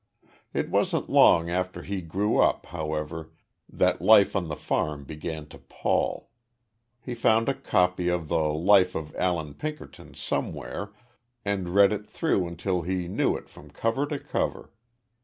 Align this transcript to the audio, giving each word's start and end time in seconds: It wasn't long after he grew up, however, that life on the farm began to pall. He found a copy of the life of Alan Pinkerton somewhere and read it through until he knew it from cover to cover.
It 0.51 0.71
wasn't 0.71 1.11
long 1.11 1.51
after 1.51 1.83
he 1.83 2.01
grew 2.01 2.39
up, 2.39 2.65
however, 2.65 3.31
that 3.69 4.01
life 4.01 4.35
on 4.35 4.47
the 4.47 4.55
farm 4.55 5.03
began 5.03 5.45
to 5.49 5.59
pall. 5.59 6.31
He 6.99 7.13
found 7.13 7.47
a 7.47 7.53
copy 7.53 8.07
of 8.07 8.27
the 8.27 8.39
life 8.45 8.95
of 8.95 9.15
Alan 9.15 9.53
Pinkerton 9.53 10.15
somewhere 10.15 10.91
and 11.45 11.75
read 11.75 11.93
it 11.93 12.07
through 12.09 12.47
until 12.47 12.81
he 12.81 13.07
knew 13.07 13.35
it 13.37 13.47
from 13.47 13.69
cover 13.69 14.07
to 14.07 14.17
cover. 14.17 14.71